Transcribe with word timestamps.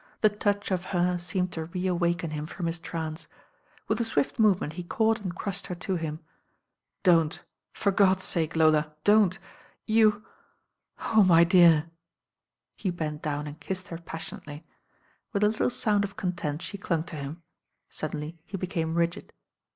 The 0.21 0.29
touch 0.29 0.71
of 0.71 0.85
her 0.97 1.19
seemed 1.19 1.51
to 1.51 1.65
reawaken 1.65 2.31
him 2.31 2.47
from 2.47 2.65
his 2.65 2.79
trance. 2.79 3.27
With 3.87 4.01
a 4.01 4.03
swift 4.03 4.39
movement 4.39 4.73
he 4.73 4.81
caught 4.83 5.19
and 5.21 5.35
crushed 5.35 5.67
her 5.67 5.75
to 5.75 5.95
him. 5.95 6.21
"Don't, 7.03 7.43
for 7.71 7.91
God's 7.91 8.23
sake, 8.23 8.55
Lola, 8.55 8.95
don't. 9.03 9.37
You 9.85 10.25
Oh, 11.13 11.23
my 11.23 11.43
dear." 11.43 11.91
He 12.75 12.89
bent 12.89 13.21
down 13.21 13.45
and 13.45 13.59
kissed 13.59 13.89
her 13.89 13.99
pas 13.99 14.21
sionately. 14.21 14.63
With 15.33 15.43
a 15.43 15.49
little 15.49 15.69
sound 15.69 16.03
of 16.03 16.17
content 16.17 16.63
she 16.63 16.79
clung 16.79 17.03
to 17.03 17.15
him. 17.15 17.43
Suddenly 17.91 18.39
he 18.47 18.57
became 18.57 18.95
rigid. 18.95 19.31